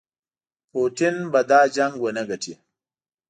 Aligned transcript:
پوټین 0.71 1.15
به 1.31 1.41
دا 1.49 1.61
جنګ 1.75 1.93
ونه 1.99 2.23
ګټي. 2.29 2.53